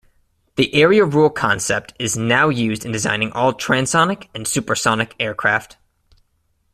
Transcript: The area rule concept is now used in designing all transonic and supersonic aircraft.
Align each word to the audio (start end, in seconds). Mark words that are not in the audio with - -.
The 0.55 0.73
area 0.73 1.05
rule 1.05 1.29
concept 1.29 1.93
is 1.99 2.17
now 2.17 2.49
used 2.49 2.85
in 2.85 2.91
designing 2.91 3.31
all 3.33 3.53
transonic 3.53 4.29
and 4.33 4.47
supersonic 4.47 5.13
aircraft. 5.19 5.77